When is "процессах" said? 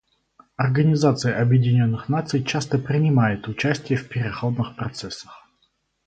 4.75-5.31